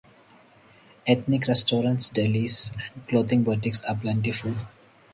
[1.05, 4.55] Ethnic restaurants, delis, and clothing boutiques are plentiful.